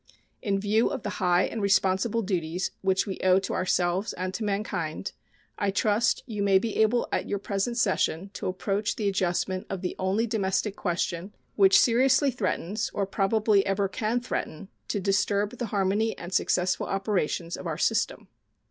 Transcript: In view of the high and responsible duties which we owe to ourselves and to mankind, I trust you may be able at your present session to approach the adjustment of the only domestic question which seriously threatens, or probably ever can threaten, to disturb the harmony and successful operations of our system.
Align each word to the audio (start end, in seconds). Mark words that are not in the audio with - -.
In 0.41 0.59
view 0.59 0.87
of 0.89 1.03
the 1.03 1.19
high 1.21 1.43
and 1.43 1.61
responsible 1.61 2.23
duties 2.23 2.71
which 2.81 3.05
we 3.05 3.19
owe 3.19 3.37
to 3.37 3.53
ourselves 3.53 4.13
and 4.13 4.33
to 4.33 4.43
mankind, 4.43 5.11
I 5.59 5.69
trust 5.69 6.23
you 6.25 6.41
may 6.41 6.57
be 6.57 6.77
able 6.77 7.07
at 7.11 7.29
your 7.29 7.37
present 7.37 7.77
session 7.77 8.31
to 8.33 8.47
approach 8.47 8.95
the 8.95 9.07
adjustment 9.07 9.67
of 9.69 9.81
the 9.81 9.95
only 9.99 10.25
domestic 10.25 10.75
question 10.75 11.35
which 11.55 11.79
seriously 11.79 12.31
threatens, 12.31 12.89
or 12.95 13.05
probably 13.05 13.63
ever 13.67 13.87
can 13.87 14.19
threaten, 14.19 14.69
to 14.87 14.99
disturb 14.99 15.55
the 15.59 15.67
harmony 15.67 16.17
and 16.17 16.33
successful 16.33 16.87
operations 16.87 17.55
of 17.55 17.67
our 17.67 17.77
system. 17.77 18.27